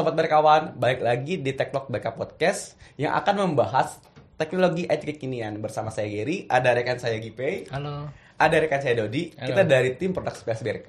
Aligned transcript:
Sobat 0.00 0.16
berkawan, 0.16 0.80
balik 0.80 1.04
lagi 1.04 1.36
di 1.36 1.52
Techlock 1.52 1.92
Backup 1.92 2.16
Podcast 2.16 2.72
yang 2.96 3.12
akan 3.12 3.52
membahas 3.52 4.00
teknologi 4.40 4.88
IT 4.88 5.04
kekinian 5.04 5.60
bersama 5.60 5.92
saya 5.92 6.08
Gary, 6.08 6.48
ada 6.48 6.72
rekan 6.72 6.96
saya 6.96 7.20
Gipe, 7.20 7.68
Halo. 7.68 8.08
ada 8.40 8.56
rekan 8.64 8.80
saya 8.80 8.96
Dodi, 8.96 9.28
Halo. 9.36 9.52
kita 9.52 9.60
dari 9.68 10.00
tim 10.00 10.16
Produk 10.16 10.32
Space 10.32 10.64
BRK. 10.64 10.88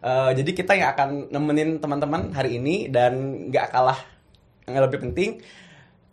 Eh, 0.00 0.30
jadi 0.32 0.50
kita 0.56 0.72
yang 0.80 0.96
akan 0.96 1.28
nemenin 1.28 1.76
teman-teman 1.76 2.32
hari 2.32 2.56
ini 2.56 2.88
dan 2.88 3.52
nggak 3.52 3.68
kalah 3.68 4.00
yang 4.64 4.80
lebih 4.80 5.04
penting, 5.04 5.44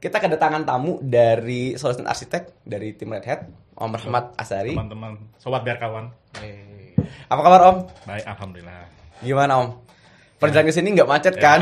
kita 0.04 0.20
kedatangan 0.20 0.68
tamu 0.68 1.00
dari 1.00 1.80
Solution 1.80 2.04
Architect 2.04 2.52
dari 2.68 3.00
tim 3.00 3.16
Red 3.16 3.24
Hat, 3.32 3.48
Om 3.80 3.96
Rahmat 3.96 4.36
Asari. 4.36 4.76
teman-teman 4.76 5.24
sobat 5.40 5.64
biar 5.64 5.80
kawan 5.80 6.12
Apa 7.32 7.42
kabar 7.48 7.62
Om? 7.72 7.78
baik 8.04 8.28
alhamdulillah 8.28 8.92
Gimana 9.24 9.64
Om? 9.64 9.85
Perjalanan 10.46 10.68
ke 10.68 10.74
sini 10.74 10.90
nggak 10.92 11.10
macet 11.10 11.36
kan? 11.36 11.60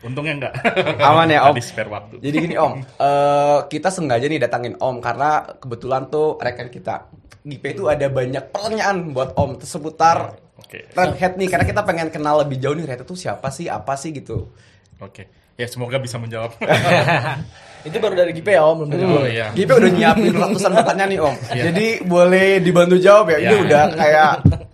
untungnya 0.00 0.32
enggak 0.36 0.52
Aman 1.08 1.28
ya, 1.28 1.44
Om? 1.44 1.52
Tadi 1.52 1.62
spare 1.62 1.88
waktu 1.88 2.14
Jadi 2.18 2.36
gini 2.40 2.54
Om, 2.54 2.72
eh, 2.78 3.58
kita 3.66 3.88
sengaja 3.88 4.24
nih 4.24 4.38
datangin 4.38 4.74
Om 4.74 4.96
karena 4.98 5.30
kebetulan 5.56 6.08
tuh 6.08 6.36
rekan 6.36 6.66
kita 6.66 7.06
Gipe 7.42 7.68
itu 7.70 7.86
ada 7.86 8.06
banyak 8.06 8.50
pertanyaan 8.50 9.10
buat 9.10 9.32
Om 9.32 9.60
seputar 9.60 10.34
oke 10.56 10.78
Red 10.90 11.12
Hat 11.14 11.32
nih 11.34 11.46
karena 11.46 11.64
kita 11.64 11.82
pengen 11.82 12.08
kenal 12.08 12.40
lebih 12.40 12.56
jauh 12.56 12.72
nih 12.72 12.84
Red 12.84 12.98
Hat 12.98 13.04
itu 13.04 13.14
siapa 13.14 13.48
sih, 13.48 13.66
apa 13.66 13.94
sih 13.94 14.10
gitu. 14.10 14.50
oke 14.96 15.22
ya 15.54 15.66
semoga 15.66 15.96
bisa 15.96 16.16
menjawab 16.16 16.52
Itu 17.86 18.02
baru 18.02 18.18
dari 18.18 18.34
GP 18.34 18.50
ya 18.50 18.66
Om, 18.66 18.74
belum 18.82 18.88
dari 18.90 19.04
oh 19.06 19.22
iya 19.24 19.46
Gipe 19.54 19.70
udah 19.70 19.86
nyiapin 19.88 20.34
ratusan 20.42 20.74
pertanyaan 20.74 21.06
nih 21.06 21.20
Om. 21.22 21.34
Iya. 21.46 21.62
Jadi 21.70 21.86
boleh 22.02 22.48
dibantu 22.58 22.96
jawab 22.98 23.30
ya. 23.30 23.38
Ini 23.38 23.46
Iya. 23.46 23.62
udah 23.62 23.82
kayak 23.94 24.32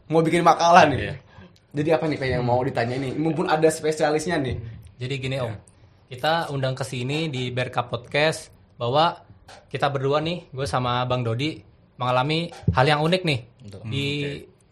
mau 0.09 0.25
bikin 0.25 0.41
makalah 0.41 0.89
nih. 0.89 0.99
Iya. 0.99 1.15
Jadi 1.73 1.89
apa 1.89 2.05
nih 2.05 2.17
kayak 2.17 2.33
yang 2.37 2.45
mau 2.45 2.61
ditanya 2.61 2.97
nih? 2.97 3.13
Mumpun 3.17 3.49
ada 3.49 3.69
spesialisnya 3.69 4.37
nih. 4.37 4.57
Jadi 4.97 5.15
gini 5.17 5.37
Om, 5.37 5.55
kita 6.07 6.53
undang 6.53 6.77
ke 6.77 6.85
sini 6.85 7.27
di 7.27 7.49
Berka 7.49 7.83
Podcast 7.83 8.53
bahwa 8.77 9.25
kita 9.67 9.89
berdua 9.89 10.21
nih, 10.21 10.53
gue 10.53 10.65
sama 10.65 11.01
Bang 11.05 11.25
Dodi 11.25 11.57
mengalami 11.97 12.47
hal 12.73 12.85
yang 12.87 13.01
unik 13.01 13.23
nih 13.25 13.41
di 13.85 14.07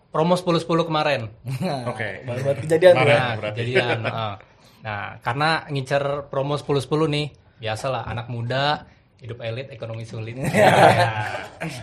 promo 0.08 0.34
10-10 0.34 0.60
kemarin. 0.84 1.20
oke 1.90 2.08
Baru 2.26 2.40
buat 2.42 2.58
kejadian 2.60 2.94
Kemarin. 2.94 3.08
ya. 3.08 3.18
Nah, 3.18 3.34
berarti. 3.36 3.56
kejadian. 3.56 3.98
heeh. 4.02 4.34
Nah, 4.80 5.04
karena 5.20 5.48
ngincer 5.68 6.04
promo 6.28 6.56
10-10 6.56 6.84
nih, 7.08 7.26
biasalah 7.60 8.02
anak 8.04 8.26
muda 8.28 8.84
hidup 9.20 9.40
elit 9.40 9.68
ekonomi 9.68 10.04
sulit. 10.04 10.36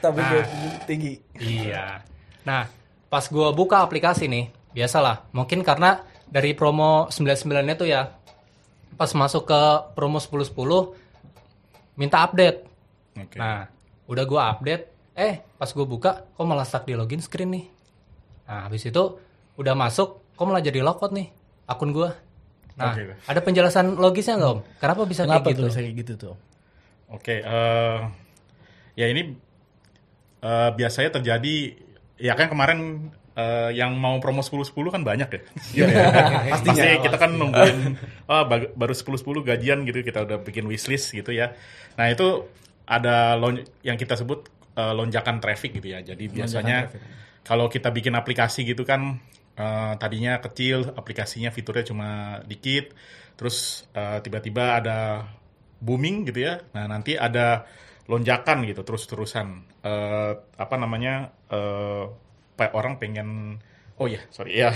Tapi 0.02 0.18
Nah. 0.22 0.30
dia 0.30 0.44
tinggi. 0.86 1.14
Iya. 1.38 2.02
Nah, 2.44 2.66
pas 3.08 3.26
gua 3.28 3.54
buka 3.54 3.80
aplikasi 3.80 4.26
nih, 4.26 4.50
biasalah. 4.76 5.30
Mungkin 5.32 5.64
karena 5.64 6.02
dari 6.28 6.52
promo 6.52 7.08
99-nya 7.08 7.76
tuh 7.76 7.88
ya, 7.88 8.12
pas 8.96 9.12
masuk 9.14 9.48
ke 9.48 9.62
promo 9.96 10.20
10-10, 10.20 10.52
minta 11.96 12.24
update. 12.24 12.60
oke 13.16 13.38
Nah, 13.38 13.68
udah 14.08 14.24
gua 14.28 14.42
update, 14.52 15.16
eh 15.16 15.40
pas 15.56 15.70
gua 15.72 15.86
buka, 15.88 16.12
kok 16.28 16.46
malah 16.48 16.68
stuck 16.68 16.84
di 16.84 16.94
login 16.94 17.24
screen 17.24 17.52
nih. 17.54 17.66
Nah, 18.48 18.68
habis 18.68 18.84
itu 18.84 19.04
udah 19.56 19.74
masuk, 19.74 20.22
kok 20.36 20.46
malah 20.48 20.64
jadi 20.64 20.80
logout 20.84 21.12
nih 21.12 21.28
akun 21.66 21.92
gua. 21.92 22.16
Nah, 22.78 22.94
Oke. 22.94 23.18
ada 23.26 23.40
penjelasan 23.42 23.98
logisnya 23.98 24.38
nggak 24.38 24.52
om? 24.54 24.62
Kenapa 24.78 25.02
bisa 25.10 25.26
Kenapa 25.26 25.50
kayak 25.50 25.58
tuh 25.58 25.64
gitu? 25.66 25.70
bisa 25.74 25.80
kayak 25.82 25.96
gitu 25.98 26.14
tuh? 26.16 26.36
oke 27.08 27.40
eh, 27.40 28.00
ya 29.00 29.08
ini 29.08 29.32
eh, 30.44 30.70
biasanya 30.76 31.10
terjadi 31.16 31.56
ya 32.20 32.36
kan 32.36 32.52
kemarin 32.52 33.10
eh, 33.38 33.70
yang 33.78 33.94
mau 33.96 34.18
promo 34.18 34.42
10-10 34.42 34.90
kan 34.90 35.02
banyak 35.06 35.30
ya. 35.30 35.42
Pastinya. 36.54 36.82
Pasti 36.82 36.90
kita 37.06 37.18
kan 37.22 37.32
nungguin 37.38 37.78
oh, 38.26 38.44
baru 38.50 38.94
10-10 38.98 39.46
gajian 39.46 39.86
gitu 39.86 40.02
kita 40.02 40.26
udah 40.26 40.38
bikin 40.42 40.66
wishlist 40.66 41.14
gitu 41.14 41.30
ya. 41.30 41.54
Nah, 41.96 42.10
itu 42.10 42.50
ada 42.90 43.38
yang 43.86 43.96
kita 43.96 44.18
sebut 44.18 44.50
eh, 44.74 44.94
lonjakan 44.98 45.38
traffic 45.38 45.78
gitu 45.78 45.94
ya. 45.94 46.02
Jadi 46.02 46.28
biasanya 46.34 46.90
kalau 47.46 47.70
kita 47.70 47.94
bikin 47.94 48.18
aplikasi 48.18 48.66
gitu 48.66 48.82
kan 48.82 49.22
eh, 49.54 49.94
tadinya 50.02 50.42
kecil, 50.42 50.98
aplikasinya 50.98 51.54
fiturnya 51.54 51.86
cuma 51.86 52.10
dikit, 52.50 52.92
terus 53.38 53.86
tiba-tiba 54.26 54.82
ada 54.82 55.30
booming 55.78 56.26
gitu 56.26 56.42
ya. 56.42 56.58
Nah, 56.74 56.90
nanti 56.90 57.14
ada 57.14 57.70
lonjakan 58.10 58.66
gitu 58.66 58.82
terus-terusan 58.82 59.78
Eh, 59.88 60.34
apa 60.36 60.76
namanya? 60.76 61.32
pe- 61.48 62.27
orang 62.74 62.98
pengen 62.98 63.62
oh 63.98 64.08
ya, 64.10 64.22
sorry 64.34 64.58
ya. 64.58 64.74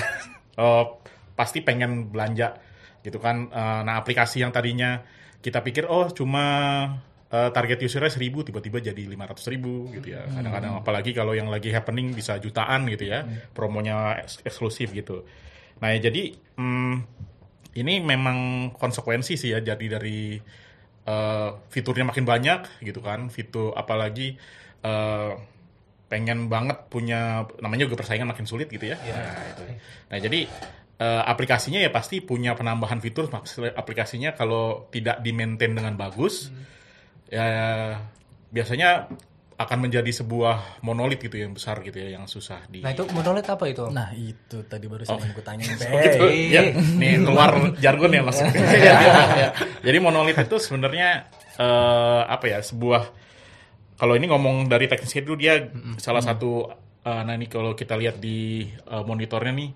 Eh, 0.57 0.85
pasti 1.39 1.63
pengen 1.65 2.11
belanja 2.13 2.57
gitu 3.01 3.17
kan. 3.17 3.49
Eh, 3.49 3.81
nah, 3.85 3.97
aplikasi 3.97 4.41
yang 4.41 4.53
tadinya 4.53 5.01
kita 5.41 5.65
pikir 5.65 5.89
oh 5.89 6.09
cuma 6.13 6.45
eh, 7.33 7.49
target 7.49 7.81
usernya 7.81 8.13
1000 8.13 8.45
tiba-tiba 8.51 8.77
jadi 8.77 9.03
500 9.09 9.53
ribu 9.53 9.89
gitu 9.95 10.13
ya. 10.13 10.21
Kadang-kadang 10.29 10.73
apalagi 10.85 11.11
kalau 11.17 11.33
yang 11.33 11.49
lagi 11.49 11.73
happening 11.73 12.13
bisa 12.13 12.37
jutaan 12.37 12.85
gitu 12.89 13.09
ya. 13.09 13.25
Promonya 13.55 14.21
eks- 14.21 14.41
eksklusif 14.45 14.93
gitu. 14.93 15.25
Nah, 15.81 15.97
ya 15.97 16.11
jadi 16.11 16.37
hmm, 16.61 16.95
ini 17.81 18.03
memang 18.03 18.69
konsekuensi 18.75 19.33
sih 19.39 19.49
ya 19.55 19.63
jadi 19.63 19.85
dari 19.97 20.37
eh, 21.07 21.49
fiturnya 21.73 22.05
makin 22.05 22.25
banyak 22.27 22.85
gitu 22.85 23.01
kan. 23.01 23.33
Fitur 23.33 23.73
apalagi 23.73 24.37
eh, 24.85 25.31
pengen 26.11 26.51
banget 26.51 26.91
punya 26.91 27.47
namanya 27.63 27.88
juga 27.88 28.03
persaingan 28.03 28.27
makin 28.27 28.44
sulit 28.44 28.67
gitu 28.67 28.91
ya. 28.91 28.99
Nah, 28.99 29.47
itu. 29.47 29.63
Nah, 30.11 30.17
jadi 30.19 30.39
eh, 30.99 31.22
aplikasinya 31.23 31.79
ya 31.79 31.88
pasti 31.88 32.19
punya 32.19 32.51
penambahan 32.51 32.99
fitur 32.99 33.31
aplikasinya 33.31 34.35
kalau 34.35 34.91
tidak 34.91 35.23
di-maintain 35.23 35.72
dengan 35.72 35.95
bagus 35.95 36.51
ya 37.31 37.47
biasanya 38.51 39.07
akan 39.61 39.77
menjadi 39.88 40.11
sebuah 40.11 40.81
monolit 40.81 41.22
gitu 41.22 41.38
yang 41.38 41.53
besar 41.53 41.79
gitu 41.85 42.01
ya 42.01 42.17
yang 42.17 42.25
susah 42.25 42.66
di 42.66 42.81
Nah 42.81 42.91
itu 42.91 43.05
monolit 43.13 43.45
apa 43.45 43.69
itu? 43.69 43.85
Nah 43.93 44.09
itu 44.17 44.66
tadi 44.66 44.89
baru 44.89 45.05
saya 45.05 45.22
mau 45.22 45.38
tanyain 45.38 45.78
Oh, 45.78 46.01
gitu. 46.05 46.25
Ya, 46.49 46.61
nih 46.73 47.22
keluar 47.22 47.49
jargon 47.78 48.09
ya 48.09 48.22
langsung. 48.25 48.49
Ya. 48.73 49.53
Jadi 49.85 49.97
monolit 50.01 50.33
itu 50.33 50.57
sebenarnya 50.57 51.29
eh, 51.61 52.22
apa 52.25 52.45
ya 52.49 52.59
sebuah 52.66 53.13
kalau 54.01 54.17
ini 54.17 54.25
ngomong 54.25 54.66
dari 54.66 54.89
teknisnya 54.89 55.22
itu 55.22 55.38
dia 55.38 55.62
salah 56.01 56.25
satu 56.25 56.66
eh, 57.06 57.22
nah 57.22 57.38
ini 57.38 57.45
kalau 57.45 57.78
kita 57.78 57.94
lihat 58.01 58.17
di 58.17 58.66
eh, 58.66 59.03
monitornya 59.06 59.53
nih 59.53 59.69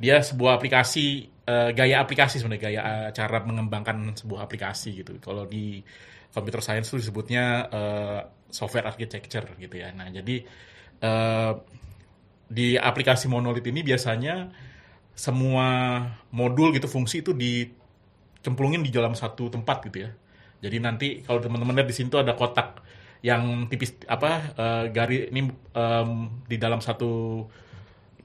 dia 0.00 0.24
sebuah 0.24 0.56
aplikasi 0.56 1.28
eh, 1.44 1.70
gaya 1.76 2.00
aplikasi 2.00 2.40
sebenarnya 2.40 2.62
gaya 2.72 2.80
eh, 2.80 3.08
cara 3.12 3.44
mengembangkan 3.44 4.16
sebuah 4.16 4.48
aplikasi 4.48 5.04
gitu. 5.04 5.20
Kalau 5.20 5.44
di 5.44 5.84
computer 6.32 6.64
science 6.64 6.88
itu 6.88 7.04
disebutnya 7.04 7.44
eh, 7.68 8.20
software 8.48 8.88
architecture 8.88 9.44
gitu 9.60 9.76
ya. 9.76 9.92
Nah 9.92 10.08
jadi 10.08 10.36
eh, 11.04 11.52
di 12.48 12.80
aplikasi 12.80 13.28
monolit 13.28 13.64
ini 13.68 13.84
biasanya 13.84 14.48
semua 15.12 16.00
modul 16.32 16.72
gitu 16.72 16.88
fungsi 16.88 17.20
itu 17.20 17.36
dicemplungin 17.36 18.80
di 18.80 18.88
dalam 18.88 19.12
satu 19.12 19.52
tempat 19.52 19.84
gitu 19.92 20.08
ya. 20.08 20.10
Jadi 20.64 20.76
nanti 20.80 21.08
kalau 21.20 21.44
teman-teman 21.44 21.76
lihat 21.76 21.92
di 21.92 21.96
sini 21.96 22.08
tuh 22.08 22.24
ada 22.24 22.32
kotak 22.32 22.80
yang 23.24 23.68
tipis 23.70 23.96
apa 24.06 24.52
eh, 24.54 24.84
garis 24.92 25.32
ini 25.32 25.48
em, 25.52 26.08
di 26.44 26.56
dalam 26.60 26.80
satu 26.80 27.44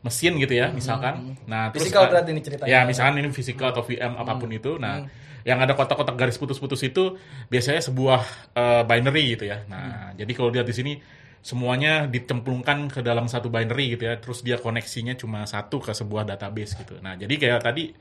mesin 0.01 0.33
gitu 0.41 0.53
ya 0.57 0.73
misalkan. 0.73 1.37
Nah, 1.45 1.69
terus 1.69 1.87
Fisikal 1.87 2.05
eh, 2.05 2.09
berarti 2.09 2.29
ini 2.33 2.41
ceritanya. 2.41 2.69
Ya, 2.69 2.79
misalkan 2.89 3.15
ini 3.21 3.29
fisikal 3.29 3.69
atau 3.69 3.85
VM 3.85 4.17
apa 4.17 4.33
pun 4.37 4.49
itu. 4.49 4.81
Nah, 4.81 5.05
yang 5.45 5.61
ada 5.61 5.73
kotak-kotak 5.77 6.17
garis 6.17 6.37
putus-putus 6.41 6.81
itu 6.81 7.17
biasanya 7.53 7.81
sebuah 7.85 8.21
eh, 8.57 8.83
binary 8.85 9.37
gitu 9.37 9.45
ya. 9.45 9.61
Nah, 9.69 10.17
jadi 10.17 10.31
kalau 10.33 10.49
lihat 10.49 10.65
di 10.65 10.75
sini 10.75 10.93
semuanya 11.41 12.05
dicemplungkan 12.05 12.89
ke 12.89 13.01
dalam 13.05 13.29
satu 13.29 13.53
binary 13.53 13.93
gitu 13.93 14.09
ya. 14.09 14.17
Terus 14.17 14.41
dia 14.41 14.57
koneksinya 14.57 15.13
cuma 15.13 15.45
satu 15.45 15.77
ke 15.77 15.93
sebuah 15.93 16.25
database 16.25 16.81
gitu. 16.81 16.97
Nah, 16.97 17.13
jadi 17.13 17.33
kayak 17.37 17.61
tadi 17.61 17.93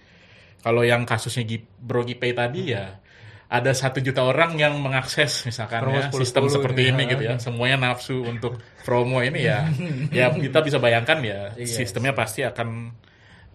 kalau 0.65 0.85
yang 0.85 1.05
kasusnya 1.05 1.45
Bro 1.81 2.09
Gipay 2.09 2.33
tadi 2.33 2.73
ya 2.73 2.97
ada 3.50 3.75
satu 3.75 3.99
juta 3.99 4.23
orang 4.23 4.55
yang 4.55 4.79
mengakses 4.79 5.43
misalkan 5.43 5.82
Promo 5.82 5.99
ya 5.99 6.06
10-10 6.14 6.23
sistem 6.23 6.44
seperti 6.47 6.81
ini, 6.87 7.02
ini 7.02 7.11
gitu 7.11 7.23
ya. 7.26 7.35
Semuanya 7.43 7.91
nafsu 7.91 8.23
untuk 8.23 8.62
promo 8.87 9.19
ini 9.26 9.43
ya. 9.43 9.67
Ya 10.19 10.31
kita 10.31 10.62
bisa 10.62 10.79
bayangkan 10.79 11.19
ya 11.19 11.50
sistemnya 11.67 12.14
pasti 12.14 12.47
akan 12.47 12.94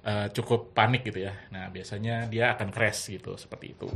eh, 0.04 0.28
cukup 0.36 0.76
panik 0.76 1.08
gitu 1.08 1.24
ya. 1.24 1.32
Nah 1.56 1.72
biasanya 1.72 2.28
dia 2.28 2.52
akan 2.52 2.76
crash 2.76 3.16
gitu 3.16 3.40
seperti 3.40 3.72
itu. 3.80 3.88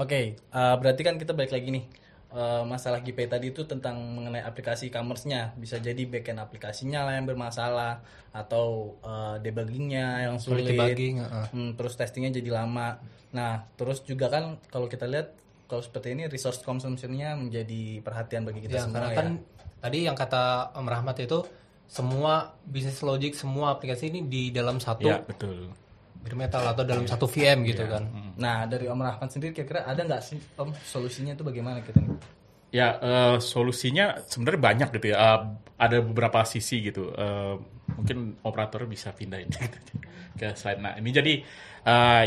Oke, 0.00 0.40
eh, 0.40 0.74
berarti 0.80 1.02
kan 1.04 1.20
kita 1.20 1.36
balik 1.36 1.52
lagi 1.52 1.68
nih. 1.68 1.84
Eh, 2.30 2.62
masalah 2.62 3.02
GPay 3.02 3.26
tadi 3.26 3.50
itu 3.50 3.66
tentang 3.66 3.98
mengenai 3.98 4.46
aplikasi 4.46 4.86
e-commerce-nya. 4.86 5.50
Bisa 5.58 5.82
jadi 5.82 5.98
backend 6.06 6.38
aplikasinya 6.38 7.02
lah 7.02 7.18
yang 7.18 7.26
bermasalah 7.26 8.06
atau 8.30 8.94
eh, 9.02 9.36
debuggingnya 9.42 10.30
yang 10.30 10.38
Sulit 10.38 10.70
debugging, 10.70 11.18
heeh. 11.18 11.46
Hmm, 11.50 11.70
terus 11.74 11.98
testingnya 11.98 12.38
jadi 12.38 12.62
lama. 12.62 13.02
Nah, 13.34 13.66
terus 13.74 14.06
juga 14.06 14.30
kan 14.30 14.62
kalau 14.70 14.86
kita 14.86 15.10
lihat 15.10 15.34
kalau 15.66 15.82
seperti 15.82 16.14
ini 16.14 16.30
resource 16.30 16.62
consumption-nya 16.62 17.34
menjadi 17.34 17.98
perhatian 18.02 18.46
bagi 18.46 18.62
kita 18.62 18.78
Ya, 18.78 18.82
semua 18.86 18.94
karena 18.94 19.10
ya. 19.10 19.18
kan 19.18 19.28
tadi 19.82 19.98
yang 20.06 20.14
kata 20.14 20.74
Om 20.78 20.86
Rahmat 20.86 21.16
itu 21.26 21.42
semua 21.90 22.54
business 22.62 23.02
logic 23.02 23.34
semua 23.34 23.74
aplikasi 23.74 24.10
ini 24.14 24.22
di 24.22 24.54
dalam 24.54 24.78
satu 24.78 25.06
ya 25.06 25.22
betul 25.26 25.70
bare 26.20 26.36
metal 26.36 26.62
atau 26.62 26.84
dalam 26.84 27.08
satu 27.08 27.24
VM 27.24 27.64
gitu 27.64 27.84
kan. 27.88 28.04
Nah 28.36 28.68
dari 28.68 28.86
Om 28.86 29.00
Rahman 29.00 29.28
sendiri 29.32 29.56
kira-kira 29.56 29.88
ada 29.88 30.04
nggak 30.04 30.22
sih 30.22 30.38
Om 30.56 30.76
solusinya 30.76 31.32
itu 31.32 31.44
bagaimana 31.44 31.80
kita 31.80 32.00
nih? 32.00 32.40
Ya, 32.70 33.02
eh, 33.02 33.36
solusinya 33.42 34.22
sebenarnya 34.30 34.60
banyak 34.62 34.88
gitu 34.94 35.06
ya. 35.10 35.16
Eh, 35.18 35.40
ada 35.74 35.96
beberapa 36.06 36.46
sisi 36.46 36.86
gitu. 36.86 37.10
Eh, 37.10 37.54
mungkin 37.98 38.38
operator 38.46 38.86
bisa 38.86 39.10
pindahin 39.10 39.50
ke 40.40 40.54
slide. 40.54 40.78
Nah, 40.78 40.94
ini 40.96 41.10
jadi 41.10 41.34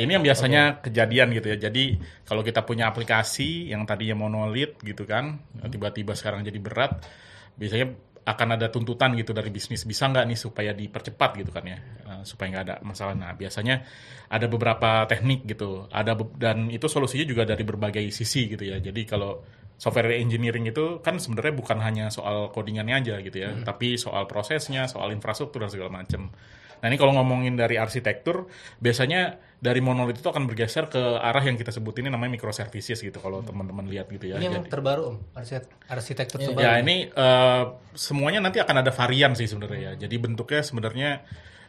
ini 0.01 0.11
yang 0.17 0.25
biasanya 0.25 0.81
kejadian 0.81 1.29
gitu 1.37 1.47
ya. 1.53 1.69
Jadi 1.69 1.95
kalau 2.25 2.41
kita 2.41 2.65
punya 2.65 2.89
aplikasi 2.89 3.69
yang 3.69 3.85
tadinya 3.85 4.25
monolit 4.25 4.81
gitu 4.81 5.05
kan, 5.05 5.45
tiba-tiba 5.69 6.17
sekarang 6.17 6.41
jadi 6.41 6.57
berat, 6.57 7.05
biasanya 7.53 7.93
akan 8.23 8.55
ada 8.55 8.71
tuntutan 8.71 9.13
gitu 9.19 9.35
dari 9.35 9.51
bisnis 9.51 9.83
bisa 9.83 10.07
nggak 10.07 10.25
nih 10.25 10.39
supaya 10.39 10.71
dipercepat 10.71 11.43
gitu 11.43 11.51
kan 11.51 11.67
ya 11.67 11.77
supaya 12.25 12.47
nggak 12.51 12.65
ada 12.67 12.75
masalah. 12.83 13.13
Nah 13.15 13.31
biasanya 13.37 13.83
ada 14.27 14.45
beberapa 14.49 15.05
teknik 15.05 15.45
gitu. 15.47 15.87
Ada 15.91 16.17
dan 16.39 16.67
itu 16.73 16.89
solusinya 16.89 17.23
juga 17.27 17.43
dari 17.45 17.63
berbagai 17.63 18.03
sisi 18.09 18.49
gitu 18.49 18.63
ya. 18.65 18.81
Jadi 18.81 19.03
kalau 19.05 19.43
software 19.77 20.15
engineering 20.15 20.69
itu 20.69 21.01
kan 21.03 21.19
sebenarnya 21.19 21.53
bukan 21.59 21.77
hanya 21.83 22.07
soal 22.07 22.53
codingannya 22.53 23.03
aja 23.03 23.15
gitu 23.19 23.35
ya 23.35 23.51
tapi 23.67 23.99
soal 23.99 24.29
prosesnya 24.29 24.87
soal 24.87 25.11
infrastruktur 25.11 25.59
dan 25.65 25.71
segala 25.73 25.91
macam 25.91 26.31
nah 26.79 26.91
ini 26.91 26.95
kalau 26.95 27.15
ngomongin 27.15 27.55
dari 27.55 27.75
arsitektur 27.79 28.47
biasanya 28.79 29.39
dari 29.63 29.79
monolith 29.79 30.19
itu 30.19 30.27
akan 30.27 30.43
bergeser 30.51 30.91
ke 30.91 30.99
arah 30.99 31.39
yang 31.39 31.55
kita 31.55 31.71
sebut 31.71 31.95
ini 32.03 32.11
namanya 32.11 32.35
microservices 32.35 32.99
gitu 32.99 33.15
kalau 33.23 33.39
teman-teman 33.39 33.87
lihat 33.87 34.11
gitu 34.11 34.27
ya. 34.27 34.35
Ini 34.35 34.51
yang 34.51 34.67
Jadi- 34.67 34.75
terbaru 34.75 35.01
Om, 35.07 35.17
arsitek- 35.39 35.71
arsitektur 35.87 36.37
terbaru. 36.43 36.59
Ya 36.59 36.83
ini 36.83 37.07
eh, 37.07 37.63
semuanya 37.95 38.43
nanti 38.43 38.59
akan 38.59 38.83
ada 38.83 38.91
varian 38.91 39.31
sih 39.39 39.47
sebenarnya 39.47 39.95
ya. 39.95 40.03
Jadi 40.03 40.15
bentuknya 40.19 40.59
sebenarnya 40.67 41.23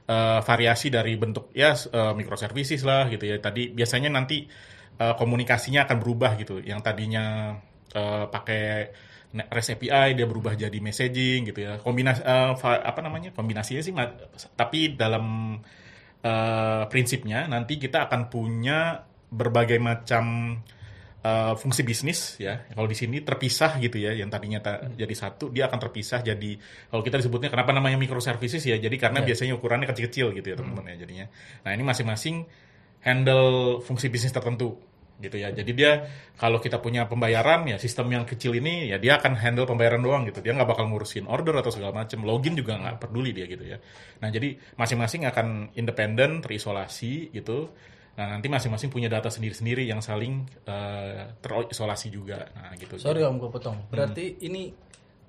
eh, 0.09 0.41
variasi 0.49 0.87
dari 0.93 1.13
bentuk 1.23 1.51
ya 1.57 1.73
eh, 1.75 2.13
microservices 2.19 2.83
lah 2.89 3.09
gitu 3.13 3.25
ya. 3.31 3.37
Tadi 3.41 3.73
biasanya 3.79 4.11
nanti 4.13 4.45
eh, 5.01 5.15
komunikasinya 5.21 5.81
akan 5.89 5.97
berubah 6.03 6.33
gitu. 6.41 6.61
Yang 6.63 6.81
tadinya 6.87 7.25
eh, 7.95 8.25
pakai 8.35 8.63
REST 9.35 9.71
API 9.75 10.15
dia 10.15 10.27
berubah 10.31 10.55
jadi 10.55 10.79
messaging 10.79 11.51
gitu 11.51 11.61
ya. 11.67 11.73
Kombinasi 11.83 12.23
va- 12.63 12.85
apa 12.91 13.01
namanya? 13.03 13.31
Kombinasinya 13.35 13.83
sih 13.83 13.95
tapi 14.55 14.95
dalam 14.95 15.59
eh, 16.25 16.83
prinsipnya 16.91 17.47
nanti 17.51 17.77
kita 17.81 18.09
akan 18.09 18.29
punya 18.33 19.05
berbagai 19.35 19.79
macam 19.83 20.57
eh, 21.25 21.55
fungsi 21.57 21.81
bisnis 21.83 22.37
ya. 22.37 22.69
Kalau 22.69 22.85
di 22.85 22.93
sini 22.93 23.25
terpisah 23.25 23.81
gitu 23.81 23.97
ya, 23.97 24.13
yang 24.13 24.29
tadinya 24.29 24.61
ta- 24.61 24.85
jadi 24.93 25.15
satu, 25.17 25.49
dia 25.49 25.67
akan 25.73 25.79
terpisah 25.81 26.21
jadi 26.21 26.53
kalau 26.93 27.01
kita 27.01 27.17
disebutnya 27.25 27.49
kenapa 27.49 27.73
namanya 27.73 27.97
microservices 27.97 28.61
ya. 28.69 28.77
Jadi 28.77 28.97
karena 29.01 29.25
biasanya 29.25 29.57
ukurannya 29.57 29.89
kecil-kecil 29.89 30.37
gitu 30.37 30.47
ya 30.53 30.57
teman-teman 30.61 30.93
ya 30.93 30.97
jadinya. 31.01 31.27
Nah 31.65 31.71
ini 31.73 31.83
masing-masing 31.83 32.37
handle 33.05 33.81
fungsi 33.85 34.09
bisnis 34.13 34.33
tertentu 34.33 34.77
gitu 35.23 35.37
ya. 35.39 35.55
Jadi 35.55 35.71
dia 35.73 36.11
kalau 36.35 36.59
kita 36.59 36.83
punya 36.83 37.07
pembayaran 37.07 37.71
ya 37.71 37.79
sistem 37.79 38.11
yang 38.11 38.25
kecil 38.27 38.51
ini 38.59 38.91
ya 38.91 38.99
dia 38.99 39.15
akan 39.23 39.39
handle 39.39 39.65
pembayaran 39.69 40.03
doang 40.03 40.27
gitu. 40.27 40.43
Dia 40.43 40.53
nggak 40.59 40.67
bakal 40.75 40.91
ngurusin 40.91 41.31
order 41.31 41.55
atau 41.55 41.71
segala 41.71 41.95
macam. 42.05 42.27
Login 42.27 42.59
juga 42.59 42.75
nggak 42.77 42.97
peduli 42.99 43.31
dia 43.31 43.47
gitu 43.47 43.63
ya. 43.63 43.79
Nah 44.21 44.29
jadi 44.29 44.59
masing-masing 44.75 45.23
akan 45.31 45.71
independen, 45.79 46.43
terisolasi 46.43 47.31
gitu. 47.31 47.71
Nah 48.15 48.27
nanti 48.31 48.47
masing-masing 48.47 48.91
punya 48.95 49.11
data 49.11 49.27
sendiri-sendiri 49.27 49.83
yang 49.87 49.99
saling 49.99 50.47
eh, 50.67 51.35
terisolasi 51.43 52.09
juga. 52.15 52.47
Nah 52.55 52.75
gitu. 52.79 52.95
Sorry 52.99 53.27
Om 53.27 53.43
gue 53.43 53.51
potong. 53.51 53.91
Berarti 53.91 54.39
ini 54.47 54.71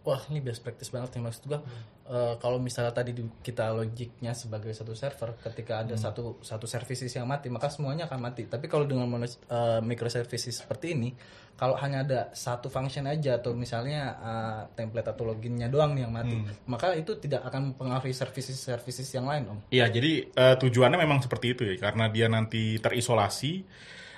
wah 0.05 0.21
ini 0.29 0.39
best 0.39 0.61
practice 0.61 0.93
banget 0.93 1.17
nih 1.17 1.23
maksud 1.25 1.43
gua. 1.49 1.59
eh, 2.05 2.37
kalau 2.37 2.61
misalnya 2.61 2.93
tadi 2.93 3.17
di- 3.17 3.41
kita 3.41 3.73
logiknya 3.73 4.37
sebagai 4.37 4.69
satu 4.77 4.93
server, 4.93 5.41
ketika 5.41 5.81
ada 5.81 5.97
satu 5.97 6.37
satu 6.45 6.69
services 6.69 7.09
yang 7.09 7.25
mati, 7.25 7.49
maka 7.49 7.73
semuanya 7.73 8.05
akan 8.05 8.21
mati. 8.21 8.45
Tapi 8.45 8.69
kalau 8.69 8.85
dengan 8.85 9.09
eh, 9.25 9.81
microservices 9.81 10.61
seperti 10.61 10.93
ini, 10.93 11.09
kalau 11.57 11.73
hanya 11.81 12.05
ada 12.05 12.19
satu 12.37 12.69
function 12.69 13.09
aja 13.09 13.41
atau 13.41 13.57
misalnya 13.57 14.01
eh, 14.21 14.61
template 14.77 15.17
atau 15.17 15.25
loginnya 15.25 15.65
doang 15.65 15.97
nih 15.97 16.05
yang 16.05 16.13
mati, 16.13 16.37
maka 16.69 16.93
itu 16.93 17.17
tidak 17.17 17.41
akan 17.49 17.73
mempengaruhi 17.73 18.13
services-services 18.13 19.09
yang 19.17 19.25
lain, 19.25 19.49
Om. 19.49 19.59
Iya, 19.73 19.89
jadi 19.89 20.11
eh, 20.29 20.55
tujuannya 20.61 21.01
memang 21.01 21.25
seperti 21.25 21.57
itu 21.57 21.61
ya, 21.73 21.89
karena 21.89 22.05
dia 22.13 22.29
nanti 22.29 22.77
terisolasi. 22.77 23.65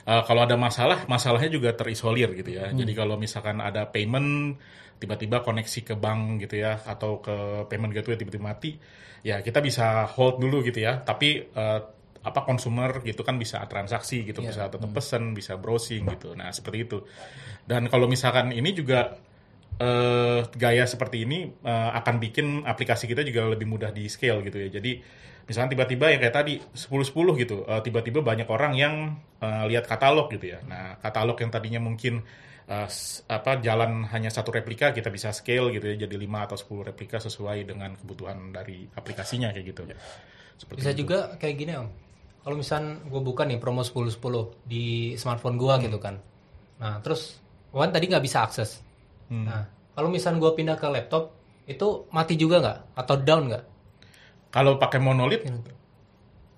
Eh, 0.07 0.23
kalau 0.23 0.41
ada 0.47 0.55
masalah, 0.55 1.03
masalahnya 1.11 1.51
juga 1.51 1.75
terisolir 1.75 2.31
gitu 2.39 2.55
ya. 2.55 2.71
Jadi 2.71 2.91
kalau 2.95 3.19
misalkan 3.19 3.59
ada 3.59 3.85
payment 3.91 4.55
tiba-tiba 4.97 5.45
koneksi 5.45 5.79
ke 5.83 5.93
bank 5.93 6.41
gitu 6.47 6.63
ya, 6.63 6.81
atau 6.87 7.21
ke 7.21 7.67
payment 7.69 7.93
gateway 7.93 8.17
tiba-tiba 8.17 8.49
mati, 8.49 8.71
ya 9.21 9.43
kita 9.45 9.59
bisa 9.61 10.07
hold 10.09 10.39
dulu 10.41 10.63
gitu 10.65 10.79
ya. 10.81 11.03
Tapi 11.03 11.29
eh, 11.53 11.79
apa 12.27 12.43
consumer 12.43 12.99
gitu 13.07 13.23
kan 13.23 13.39
bisa 13.39 13.63
transaksi 13.69 14.25
gitu, 14.27 14.43
bisa 14.43 14.67
tetap 14.67 14.89
pesen, 14.91 15.31
bisa 15.31 15.55
browsing 15.55 16.03
gitu. 16.11 16.35
Nah 16.35 16.51
seperti 16.51 16.77
itu. 16.83 16.99
Dan 17.63 17.87
kalau 17.87 18.07
misalkan 18.07 18.51
ini 18.51 18.75
juga 18.75 19.15
eh, 19.77 20.39
gaya 20.57 20.83
seperti 20.89 21.23
ini 21.25 21.37
eh, 21.63 21.89
akan 21.99 22.15
bikin 22.23 22.47
aplikasi 22.65 23.05
kita 23.11 23.21
juga 23.25 23.47
lebih 23.53 23.67
mudah 23.69 23.89
di 23.93 24.05
scale 24.09 24.41
gitu 24.47 24.57
ya. 24.63 24.69
Jadi 24.81 24.91
misalnya 25.47 25.69
tiba-tiba 25.77 26.05
yang 26.11 26.19
kayak 26.23 26.35
tadi 26.35 26.53
10-10 26.75 27.33
gitu, 27.39 27.63
eh, 27.65 27.81
tiba-tiba 27.85 28.19
banyak 28.25 28.47
orang 28.49 28.73
yang 28.75 28.95
eh, 29.41 29.63
lihat 29.69 29.85
katalog 29.89 30.27
gitu 30.33 30.45
ya. 30.57 30.59
Nah 30.65 30.97
katalog 31.01 31.37
yang 31.39 31.51
tadinya 31.53 31.81
mungkin 31.83 32.21
s- 32.67 33.23
apa 33.31 33.63
jalan 33.63 34.03
hanya 34.11 34.27
satu 34.27 34.51
replika 34.51 34.91
kita 34.91 35.07
bisa 35.07 35.31
scale 35.31 35.71
gitu 35.71 35.87
ya 35.87 36.03
jadi 36.03 36.15
5 36.19 36.43
atau 36.43 36.59
10 36.59 36.83
replika 36.83 37.15
sesuai 37.15 37.63
dengan 37.63 37.95
kebutuhan 37.95 38.51
dari 38.51 38.83
aplikasinya 38.91 39.55
kayak 39.55 39.65
gitu. 39.71 39.81
Seperti 40.57 40.79
Bisa 40.81 40.91
itu. 40.91 40.99
juga 41.05 41.17
kayak 41.39 41.55
gini 41.57 41.73
om. 41.79 41.87
Kalau 42.43 42.55
misal 42.55 42.81
gue 43.03 43.21
buka 43.23 43.43
nih 43.43 43.59
promo 43.59 43.83
10-10 43.83 44.55
di 44.63 45.15
smartphone 45.19 45.59
gue 45.59 45.73
gitu 45.87 45.99
kan. 45.99 46.15
Nah 46.79 46.99
terus 47.03 47.39
Wan 47.75 47.91
tadi 47.91 48.07
nggak 48.09 48.23
bisa 48.23 48.47
akses. 48.47 48.81
Nah 49.31 49.61
kalau 49.93 50.09
misal 50.13 50.37
gue 50.37 50.51
pindah 50.53 50.77
ke 50.77 50.87
laptop 50.87 51.33
itu 51.67 52.07
mati 52.15 52.33
juga 52.39 52.55
nggak 52.63 52.77
atau 52.95 53.15
down 53.19 53.43
nggak? 53.51 53.63
Kalau 54.47 54.79
pakai 54.79 54.99
monolith, 55.03 55.43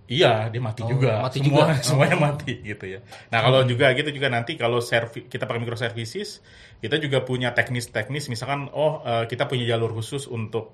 iya 0.09 0.49
dia 0.49 0.61
mati 0.61 0.81
Oh, 0.85 0.89
juga. 0.89 1.21
mati 1.21 1.37
Semua, 1.41 1.69
juga. 1.69 1.73
Semuanya 1.87 2.17
mati 2.17 2.53
gitu 2.65 2.85
ya. 2.85 2.99
Nah 3.29 3.39
kalau 3.45 3.61
juga 3.65 3.93
gitu 3.93 4.09
juga 4.09 4.27
nanti 4.33 4.57
kalau 4.57 4.81
servi, 4.81 5.25
kita 5.29 5.45
pakai 5.45 5.61
microservices, 5.61 6.41
kita 6.81 6.97
juga 6.97 7.21
punya 7.21 7.53
teknis-teknis. 7.53 8.29
Misalkan 8.29 8.69
oh 8.73 9.01
eh, 9.05 9.25
kita 9.29 9.45
punya 9.49 9.65
jalur 9.69 9.93
khusus 9.93 10.25
untuk 10.25 10.73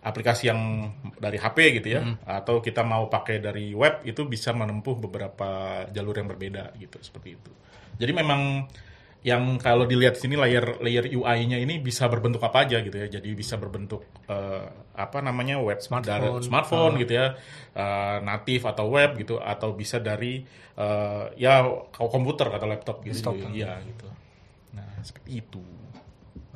aplikasi 0.00 0.48
yang 0.48 0.60
dari 1.20 1.36
HP 1.36 1.76
gitu 1.76 1.88
ya, 2.00 2.00
atau 2.24 2.64
kita 2.64 2.80
mau 2.80 3.12
pakai 3.12 3.36
dari 3.36 3.76
web 3.76 4.00
itu 4.08 4.24
bisa 4.24 4.56
menempuh 4.56 4.96
beberapa 4.96 5.84
jalur 5.92 6.16
yang 6.16 6.28
berbeda 6.32 6.72
gitu 6.80 6.96
seperti 7.04 7.36
itu. 7.36 7.52
Jadi 8.00 8.12
memang 8.16 8.64
yang 9.20 9.60
kalau 9.60 9.84
dilihat 9.84 10.16
di 10.16 10.20
sini 10.24 10.34
layer 10.36 10.80
layer 10.80 11.04
UI-nya 11.04 11.60
ini 11.60 11.76
bisa 11.76 12.08
berbentuk 12.08 12.40
apa 12.40 12.64
aja 12.64 12.80
gitu 12.80 12.96
ya. 12.96 13.20
Jadi 13.20 13.28
bisa 13.36 13.60
berbentuk 13.60 14.08
eh, 14.24 14.64
apa 14.96 15.18
namanya 15.20 15.60
web 15.60 15.76
Smartphone. 15.84 16.08
dari 16.08 16.28
smartphone 16.40 16.94
gitu 17.04 17.12
ya, 17.20 17.36
eh, 17.76 18.16
native 18.24 18.64
atau 18.64 18.88
web 18.88 19.20
gitu, 19.20 19.36
atau 19.36 19.76
bisa 19.76 20.00
dari 20.00 20.40
eh, 20.76 21.24
ya 21.36 21.68
komputer 21.92 22.48
atau 22.48 22.64
laptop 22.64 23.04
gitu. 23.04 23.12
Desktop. 23.12 23.36
Iya 23.52 23.76
gitu. 23.84 24.08
Nah 24.72 24.88
seperti 25.04 25.30
itu. 25.36 25.62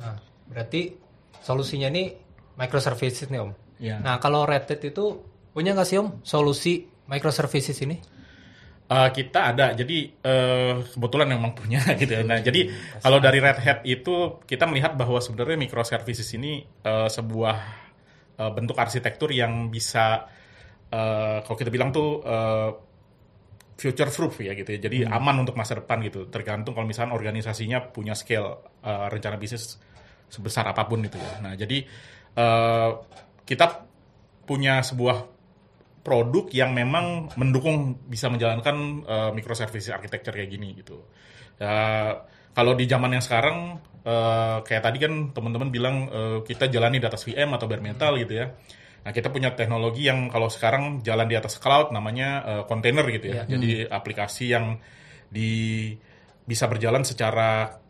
Nah 0.01 0.17
berarti 0.49 0.97
solusinya 1.45 1.93
nih 1.93 2.17
microservices 2.57 3.29
nih 3.29 3.45
om. 3.45 3.53
Ya. 3.77 4.01
Nah 4.01 4.17
kalau 4.17 4.49
Red 4.49 4.65
Hat 4.65 4.81
itu 4.81 5.21
punya 5.53 5.77
nggak 5.77 5.85
sih 5.85 6.01
om 6.01 6.17
solusi 6.25 6.89
microservices 7.05 7.77
ini? 7.85 8.14
Eh, 8.85 9.09
kita 9.17 9.49
ada, 9.49 9.73
jadi 9.73 10.13
eh, 10.13 10.73
kebetulan 10.93 11.33
memang 11.33 11.57
punya 11.57 11.81
gitu 12.01 12.21
ya. 12.21 12.21
Nah, 12.21 12.37
jadi 12.37 12.69
kalau 13.01 13.17
dari 13.17 13.41
Red 13.41 13.57
Hat 13.57 13.79
itu 13.81 14.45
kita 14.45 14.69
melihat 14.69 14.93
bahwa 14.93 15.17
sebenarnya 15.17 15.57
microservices 15.57 16.29
ini 16.37 16.61
eh, 16.85 17.09
sebuah 17.09 17.57
eh, 18.37 18.51
bentuk 18.53 18.77
arsitektur 18.77 19.33
yang 19.33 19.73
bisa, 19.73 20.29
eh, 20.93 21.37
kalau 21.41 21.57
kita 21.57 21.73
bilang 21.73 21.89
tuh 21.89 22.21
eh, 22.21 22.69
future 23.73 24.13
proof 24.13 24.45
ya 24.45 24.53
gitu 24.53 24.77
ya. 24.77 24.79
Jadi 24.85 25.01
aman 25.09 25.41
untuk 25.41 25.57
masa 25.57 25.81
depan 25.81 26.05
gitu. 26.05 26.29
Tergantung 26.29 26.77
kalau 26.77 26.85
misalnya 26.85 27.17
organisasinya 27.17 27.89
punya 27.89 28.13
scale 28.13 28.69
eh, 28.85 29.07
rencana 29.09 29.41
bisnis 29.41 29.81
sebesar 30.29 30.61
apa 30.69 30.85
pun 30.85 31.01
itu 31.01 31.17
ya. 31.17 31.41
Nah, 31.41 31.57
jadi 31.57 31.81
eh, 32.37 32.89
kita 33.49 33.65
punya 34.45 34.85
sebuah 34.85 35.34
produk 36.05 36.45
yang 36.53 36.77
memang 36.77 37.33
mendukung 37.33 37.97
bisa 38.05 38.29
menjalankan 38.29 39.01
uh, 39.09 39.29
microservices 39.33 39.89
architecture 39.89 40.37
kayak 40.37 40.53
gini 40.53 40.77
gitu. 40.77 41.01
Ya, 41.57 42.21
kalau 42.53 42.77
di 42.77 42.85
zaman 42.85 43.17
yang 43.17 43.25
sekarang 43.25 43.81
uh, 44.05 44.61
kayak 44.61 44.85
tadi 44.85 44.97
kan 45.01 45.33
teman-teman 45.33 45.73
bilang 45.73 45.95
uh, 46.13 46.39
kita 46.45 46.69
jalani 46.69 47.01
di 47.01 47.07
atas 47.09 47.25
VM 47.25 47.57
atau 47.57 47.65
bare 47.65 47.81
metal 47.81 48.21
gitu 48.21 48.37
ya. 48.37 48.53
Nah 49.01 49.11
kita 49.13 49.33
punya 49.33 49.57
teknologi 49.57 50.05
yang 50.05 50.29
kalau 50.29 50.45
sekarang 50.45 51.01
jalan 51.01 51.25
di 51.25 51.35
atas 51.37 51.57
cloud 51.57 51.89
namanya 51.89 52.29
uh, 52.45 52.63
container 52.69 53.05
gitu 53.09 53.33
ya. 53.33 53.49
Jadi 53.49 53.89
aplikasi 53.89 54.53
yang 54.53 54.77
di 55.25 55.89
bisa 56.45 56.69
berjalan 56.69 57.01
secara 57.01 57.81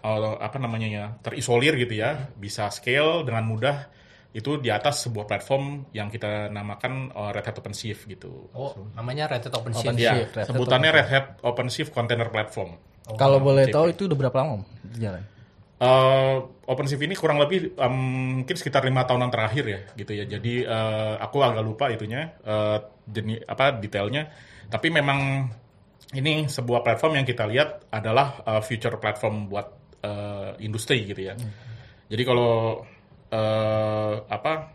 uh, 0.00 0.40
apa 0.40 0.56
namanya 0.56 0.88
ya 0.88 1.04
terisolir 1.20 1.76
gitu 1.76 1.92
ya, 1.92 2.32
bisa 2.40 2.72
scale 2.72 3.20
dengan 3.28 3.44
mudah 3.44 3.99
itu 4.30 4.62
di 4.62 4.70
atas 4.70 5.10
sebuah 5.10 5.26
platform 5.26 5.90
yang 5.90 6.06
kita 6.06 6.46
namakan 6.54 7.10
uh, 7.10 7.34
Red 7.34 7.50
Hat 7.50 7.56
OpenShift 7.58 8.06
gitu. 8.06 8.46
Oh, 8.54 8.78
namanya 8.94 9.26
Red 9.26 9.50
Hat 9.50 9.54
OpenShift. 9.58 9.90
OpenShift. 9.90 10.30
Ya, 10.30 10.38
Red 10.38 10.46
sebutannya 10.46 10.90
Red 10.94 11.08
Hat 11.10 11.26
OpenShift 11.42 11.90
Container 11.90 12.30
Platform. 12.30 12.78
Kalau 13.18 13.42
boleh 13.42 13.66
tahu 13.66 13.90
itu 13.90 14.06
udah 14.06 14.14
berapa 14.14 14.36
lama 14.38 14.62
Om, 14.62 14.64
jalan? 15.02 15.22
Uh, 15.80 16.46
OpenShift 16.68 17.02
ini 17.02 17.16
kurang 17.18 17.42
lebih 17.42 17.74
um, 17.80 18.44
mungkin 18.44 18.54
sekitar 18.54 18.84
lima 18.86 19.02
tahunan 19.02 19.32
terakhir 19.32 19.64
ya 19.66 19.80
gitu 19.98 20.12
ya. 20.14 20.24
Jadi 20.28 20.62
uh, 20.62 21.18
aku 21.18 21.42
agak 21.42 21.64
lupa 21.66 21.90
itunya 21.90 22.38
uh, 22.46 22.78
jenis 23.08 23.42
apa 23.50 23.82
detailnya. 23.82 24.30
Tapi 24.70 24.94
memang 24.94 25.50
ini 26.14 26.46
sebuah 26.46 26.86
platform 26.86 27.18
yang 27.18 27.26
kita 27.26 27.50
lihat 27.50 27.90
adalah 27.90 28.46
uh, 28.46 28.62
future 28.62 28.94
platform 29.02 29.50
buat 29.50 29.66
uh, 30.06 30.54
industri 30.62 31.02
gitu 31.02 31.32
ya. 31.32 31.34
Jadi 32.06 32.22
kalau 32.22 32.84
uh, 33.30 34.26
apa 34.28 34.74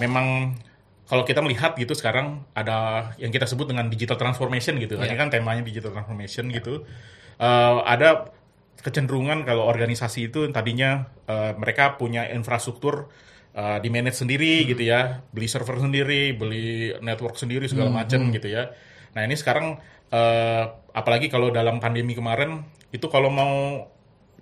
memang 0.00 0.56
kalau 1.04 1.22
kita 1.22 1.44
melihat 1.44 1.76
gitu 1.76 1.92
sekarang 1.92 2.48
ada 2.56 3.12
yang 3.20 3.28
kita 3.28 3.44
sebut 3.44 3.68
dengan 3.68 3.92
digital 3.92 4.16
transformation 4.16 4.80
gitu. 4.80 4.96
Ini 4.96 5.14
kan 5.20 5.28
temanya 5.28 5.60
digital 5.60 5.92
transformation 5.92 6.48
gitu. 6.48 6.88
Eh, 7.36 7.78
ada 7.84 8.32
kecenderungan 8.80 9.44
kalau 9.44 9.68
organisasi 9.68 10.32
itu 10.32 10.48
tadinya 10.48 11.08
eh, 11.28 11.52
mereka 11.60 12.00
punya 12.00 12.24
infrastruktur 12.32 13.12
eh, 13.52 13.78
di 13.84 13.88
manage 13.92 14.24
sendiri 14.24 14.64
gitu 14.64 14.80
ya, 14.80 15.20
beli 15.28 15.44
server 15.44 15.76
sendiri, 15.76 16.32
beli 16.32 16.96
network 17.04 17.36
sendiri 17.36 17.68
segala 17.68 17.92
macam 17.92 18.32
gitu 18.32 18.48
ya. 18.48 18.72
Nah 19.12 19.28
ini 19.28 19.36
sekarang 19.36 19.76
eh, 20.08 20.64
apalagi 20.96 21.28
kalau 21.28 21.52
dalam 21.52 21.84
pandemi 21.84 22.16
kemarin 22.16 22.64
itu 22.96 23.06
kalau 23.12 23.28
mau 23.28 23.86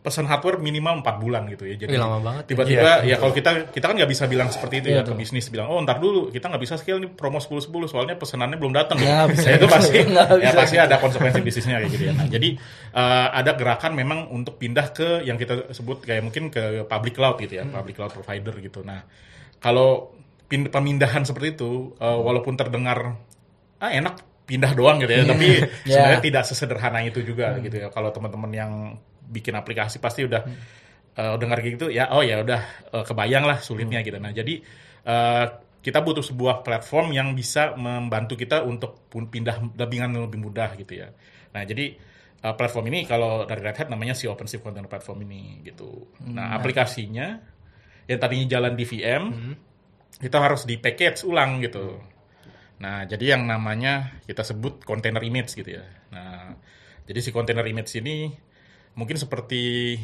pesan 0.02 0.26
hardware 0.26 0.58
minimal 0.58 0.98
4 0.98 1.14
bulan 1.16 1.46
gitu 1.46 1.62
ya. 1.62 1.78
Jadi 1.78 1.94
Wih, 1.94 2.02
lama 2.02 2.18
banget 2.18 2.42
ya. 2.42 2.48
tiba-tiba 2.50 2.90
ya 3.06 3.16
kalau 3.16 3.30
kita 3.30 3.50
kita 3.70 3.84
kan 3.86 3.94
nggak 3.94 4.10
bisa 4.10 4.26
bilang 4.26 4.50
seperti 4.50 4.82
itu 4.82 4.88
Iya, 4.90 5.00
ya 5.00 5.02
ke 5.06 5.14
bisnis 5.14 5.46
bilang 5.46 5.70
oh 5.70 5.78
ntar 5.78 5.96
dulu 5.96 6.26
kita 6.28 6.50
nggak 6.50 6.58
bisa 6.58 6.74
scale 6.74 6.98
nih 6.98 7.10
promo 7.10 7.38
10 7.38 7.70
10 7.70 7.86
soalnya 7.86 8.14
pesanannya 8.14 8.58
belum 8.58 8.74
datang 8.74 8.98
Nggak 8.98 9.26
bisa 9.32 9.46
Ya, 9.46 9.54
itu 9.56 9.66
pasti 9.70 9.98
ya 10.02 10.26
bisa 10.42 10.58
pasti 10.58 10.76
ada 10.76 10.98
konsekuensi 10.98 11.38
bisnisnya 11.38 11.78
kayak 11.78 11.90
gitu 11.90 12.04
ya. 12.04 12.12
Nah, 12.12 12.26
jadi 12.26 12.48
eh, 12.92 13.28
ada 13.30 13.50
gerakan 13.54 13.92
memang 13.94 14.18
untuk 14.28 14.58
pindah 14.58 14.90
ke 14.90 15.22
yang 15.22 15.38
kita 15.38 15.70
sebut 15.70 16.02
kayak 16.02 16.26
mungkin 16.26 16.50
ke 16.50 16.82
public 16.84 17.14
cloud 17.14 17.38
gitu 17.38 17.54
ya, 17.56 17.64
public 17.64 17.94
cloud 17.94 18.10
provider 18.10 18.58
gitu. 18.58 18.82
Nah, 18.82 19.06
kalau 19.56 20.10
pemindahan 20.50 21.22
seperti 21.22 21.54
itu 21.56 21.94
eh, 21.96 22.18
walaupun 22.18 22.58
terdengar 22.58 23.16
ah 23.78 23.88
enak 23.88 24.18
pindah 24.42 24.74
doang 24.74 24.98
gitu 24.98 25.14
ya, 25.14 25.22
tapi 25.22 25.62
sebenarnya 25.86 26.18
Ya. 26.18 26.26
tidak 26.26 26.42
sesederhana 26.44 27.00
itu 27.00 27.22
juga 27.22 27.54
gitu 27.58 27.78
ya. 27.78 27.88
Kalau 27.88 28.10
teman-teman 28.10 28.50
yang 28.50 28.72
bikin 29.28 29.54
aplikasi 29.54 30.02
pasti 30.02 30.26
udah 30.26 30.42
eh, 31.16 31.34
dengar 31.38 31.60
kayak 31.60 31.74
gitu 31.78 31.86
ya 31.92 32.10
oh 32.10 32.24
ya 32.24 32.42
udah 32.42 32.60
eh, 32.92 33.04
kebayang 33.06 33.44
lah 33.46 33.58
sulitnya 33.60 34.00
gitu. 34.02 34.18
Nah, 34.18 34.32
jadi 34.34 34.54
eh, 35.06 35.46
kita 35.82 35.98
butuh 35.98 36.22
sebuah 36.22 36.62
platform 36.62 37.10
yang 37.10 37.34
bisa 37.34 37.74
membantu 37.74 38.38
kita 38.38 38.62
untuk 38.62 39.10
pindah 39.10 39.74
dengan 39.90 40.14
lebih 40.22 40.38
mudah 40.38 40.78
gitu 40.78 41.02
ya. 41.02 41.10
Nah, 41.52 41.62
jadi 41.66 41.98
eh, 42.42 42.54
platform 42.54 42.90
ini 42.94 43.04
kalau 43.04 43.44
dari 43.44 43.60
Red 43.60 43.76
Hat 43.82 43.88
namanya 43.90 44.14
si 44.14 44.30
OpenShift 44.30 44.62
Container 44.62 44.88
Platform 44.88 45.26
ini 45.26 45.60
gitu. 45.66 46.14
Nah, 46.30 46.54
aplikasinya 46.54 47.38
yang 48.06 48.18
tadinya 48.18 48.46
jalan 48.58 48.74
di 48.74 48.84
VM 48.86 49.24
itu 50.22 50.36
harus 50.38 50.62
di 50.66 50.78
package 50.78 51.26
ulang 51.26 51.58
gitu. 51.62 51.98
Nah, 52.82 53.06
jadi 53.06 53.38
yang 53.38 53.46
namanya 53.46 54.22
kita 54.26 54.42
sebut 54.42 54.82
container 54.82 55.22
image 55.22 55.54
gitu 55.54 55.78
ya. 55.78 55.86
Nah, 56.10 56.54
jadi 57.06 57.18
si 57.22 57.30
container 57.30 57.62
image 57.66 57.90
ini 57.98 58.30
mungkin 58.98 59.16
seperti 59.16 59.96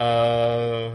eh 0.00 0.88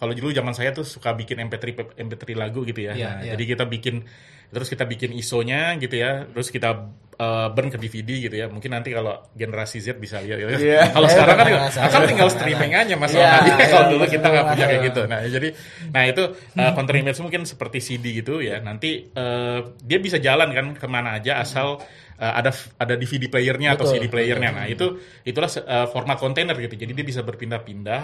kalau 0.00 0.16
dulu 0.16 0.32
zaman 0.32 0.56
saya 0.56 0.72
tuh 0.72 0.88
suka 0.88 1.12
bikin 1.12 1.44
MP3 1.44 1.92
MP3 2.00 2.24
lagu 2.32 2.64
gitu 2.64 2.88
ya. 2.88 2.96
Iya, 2.96 3.04
nah, 3.04 3.14
iya. 3.20 3.32
jadi 3.36 3.44
kita 3.52 3.64
bikin 3.68 4.08
terus 4.48 4.72
kita 4.72 4.88
bikin 4.88 5.12
ISO-nya 5.12 5.76
gitu 5.76 6.00
ya, 6.00 6.24
terus 6.32 6.48
kita 6.48 6.88
eh, 7.20 7.46
burn 7.52 7.68
ke 7.68 7.76
DVD 7.76 8.10
gitu 8.24 8.36
ya. 8.40 8.46
Mungkin 8.48 8.72
nanti 8.72 8.88
kalau 8.90 9.20
generasi 9.36 9.84
Z 9.84 10.00
bisa 10.00 10.24
lihat 10.24 10.40
ya. 10.40 10.48
Iya. 10.56 10.82
kalau 10.96 11.04
sekarang 11.04 11.36
kan 11.36 11.46
Nggak 11.52 11.64
masalah. 11.68 11.90
kan 11.92 12.02
tinggal 12.08 12.28
streaming 12.40 12.72
aja 12.72 12.94
Mas. 12.96 13.12
Iya, 13.12 13.28
Nah, 13.28 13.40
iya, 13.44 13.66
kalau 13.68 13.86
dulu 13.92 14.04
iya, 14.08 14.12
kita 14.16 14.26
nggak 14.32 14.44
punya 14.48 14.64
kayak 14.64 14.82
gitu. 14.88 15.02
Nah, 15.04 15.18
jadi 15.28 15.48
nah 15.92 16.02
itu 16.08 16.22
uh, 16.32 16.70
counter 16.72 16.94
image 16.96 17.20
mungkin 17.20 17.42
seperti 17.44 17.78
CD 17.84 18.04
gitu 18.16 18.40
ya. 18.40 18.56
Nanti 18.64 18.90
eh, 19.12 19.58
dia 19.84 19.98
bisa 20.00 20.16
jalan 20.16 20.48
kan 20.50 20.66
ke 20.72 20.86
mana 20.88 21.20
aja 21.20 21.44
asal 21.44 21.76
eh, 22.16 22.32
ada 22.32 22.50
ada 22.80 22.94
DVD 22.96 23.28
playernya 23.28 23.76
atau 23.76 23.84
CD 23.84 24.08
playernya. 24.08 24.50
Nah, 24.56 24.66
itu 24.66 24.96
itulah 25.22 25.52
eh, 25.52 25.86
format 25.92 26.16
kontainer 26.16 26.56
gitu. 26.56 26.72
Jadi 26.74 26.92
dia 26.96 27.04
bisa 27.04 27.20
berpindah-pindah 27.20 28.02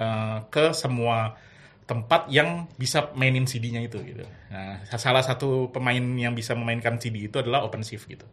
eh, 0.00 0.38
ke 0.48 0.72
semua 0.72 1.36
tempat 1.84 2.32
yang 2.32 2.64
bisa 2.80 3.12
mainin 3.12 3.44
CD-nya 3.44 3.84
itu 3.84 4.00
gitu. 4.00 4.24
Nah, 4.48 4.80
salah 4.96 5.20
satu 5.20 5.68
pemain 5.68 6.00
yang 6.00 6.32
bisa 6.32 6.56
memainkan 6.56 6.96
CD 6.96 7.28
itu 7.28 7.36
adalah 7.36 7.60
OpenShift 7.68 8.08
gitu. 8.08 8.24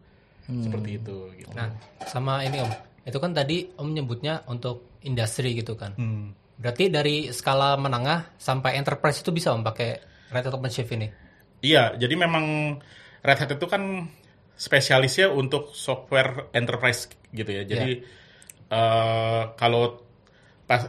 Seperti 0.60 0.90
itu 1.00 1.16
gitu. 1.40 1.54
Nah, 1.56 1.72
sama 2.04 2.44
ini 2.44 2.60
Om. 2.60 2.72
Itu 3.08 3.18
kan 3.18 3.32
tadi 3.32 3.72
Om 3.72 3.88
nyebutnya 3.96 4.44
untuk 4.50 5.00
industri 5.02 5.56
gitu 5.56 5.74
kan. 5.74 5.96
Hmm. 5.96 6.36
Berarti 6.60 6.92
dari 6.92 7.32
skala 7.32 7.74
menengah 7.80 8.36
sampai 8.38 8.76
enterprise 8.76 9.24
itu 9.24 9.32
bisa 9.32 9.50
Om 9.56 9.64
pakai 9.64 9.90
Red 10.32 10.44
Hat 10.48 10.54
OpenShift 10.54 10.92
ini. 10.94 11.08
Iya, 11.62 11.94
jadi 11.94 12.14
memang 12.18 12.76
Red 13.22 13.38
Hat 13.38 13.50
itu 13.54 13.66
kan 13.70 14.10
spesialisnya 14.58 15.30
untuk 15.30 15.74
software 15.74 16.50
enterprise 16.54 17.10
gitu 17.30 17.50
ya. 17.50 17.62
Jadi 17.66 17.90
eh, 18.70 19.42
kalau 19.58 20.02
pas 20.66 20.86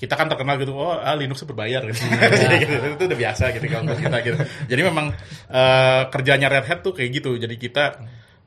kita 0.00 0.16
kan 0.16 0.32
terkenal 0.32 0.56
gitu, 0.56 0.72
oh 0.72 0.96
ah, 0.96 1.12
Linux 1.12 1.44
berbayar 1.44 1.84
gitu. 1.84 2.00
Jadi 2.44 2.56
gitu, 2.64 2.72
itu 2.96 3.04
udah 3.04 3.18
biasa 3.20 3.52
gitu 3.52 3.66
kalau 3.68 3.92
kita 3.92 4.18
gitu. 4.24 4.36
Jadi 4.68 4.80
memang 4.80 5.12
eh, 5.52 6.02
kerjanya 6.08 6.48
Red 6.48 6.66
Hat 6.68 6.80
tuh 6.80 6.96
kayak 6.96 7.20
gitu. 7.20 7.36
Jadi 7.36 7.60
kita 7.60 8.00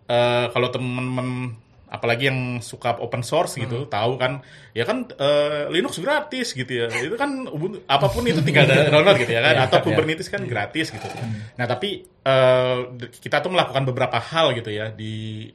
eh, 0.06 0.46
kalau 0.50 0.68
temen-temen 0.68 1.60
apalagi 1.88 2.26
yang 2.26 2.58
suka 2.58 2.98
open 2.98 3.22
source 3.22 3.54
gitu 3.54 3.86
tahu 3.86 4.18
kan 4.18 4.42
ya 4.74 4.82
kan 4.82 5.06
eh, 5.14 5.70
Linux 5.70 6.02
gratis 6.02 6.52
gitu 6.52 6.66
ya. 6.74 6.90
Itu 6.90 7.14
kan 7.14 7.46
Ubuntu- 7.46 7.86
apa 7.86 8.10
pun 8.10 8.26
itu 8.26 8.42
tinggal 8.42 8.66
download 8.66 9.22
gitu 9.22 9.30
ya 9.30 9.42
kan 9.42 9.56
atau 9.70 9.78
Kubernetes 9.86 10.26
kan 10.26 10.42
gratis 10.42 10.90
gitu. 10.90 11.06
Nah 11.54 11.66
tapi 11.66 12.02
eh, 12.02 12.78
kita 13.14 13.46
tuh 13.46 13.54
melakukan 13.54 13.86
beberapa 13.86 14.18
hal 14.18 14.58
gitu 14.58 14.74
ya 14.74 14.90
di 14.90 15.46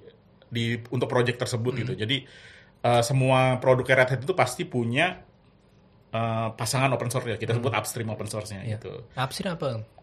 di 0.47 0.79
untuk 0.89 1.11
project 1.11 1.43
tersebut 1.43 1.75
gitu. 1.75 1.93
Jadi 1.99 2.23
eh, 2.87 3.03
semua 3.03 3.59
produk 3.59 3.83
Red 3.99 4.11
Hat 4.15 4.21
itu 4.23 4.35
pasti 4.39 4.63
punya 4.63 5.19
eh, 6.15 6.49
pasangan 6.55 6.95
open 6.95 7.11
source 7.11 7.29
ya 7.29 7.37
kita 7.37 7.59
sebut 7.59 7.75
upstream 7.75 8.15
open 8.15 8.31
source-nya 8.31 8.63
gitu. 8.79 9.11
Nah, 9.19 9.27
apa? 9.27 9.98